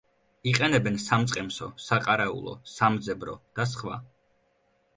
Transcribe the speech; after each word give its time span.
იყენებენ 0.51 0.95
სამწყემსო, 1.03 1.67
საყარაულო, 1.89 2.55
სამძებრო 2.77 3.39
და 3.61 3.69
სხვა. 3.75 4.03